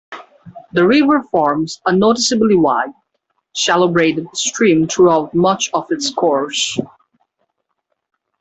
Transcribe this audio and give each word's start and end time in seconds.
The 0.71 0.83
river 0.83 1.21
forms 1.29 1.79
a 1.85 1.95
noticeably 1.95 2.55
wide, 2.55 2.89
shallow 3.53 3.87
braided 3.87 4.35
stream 4.35 4.87
throughout 4.87 5.35
much 5.35 5.69
of 5.75 5.91
its 5.91 6.09
course. 6.09 6.79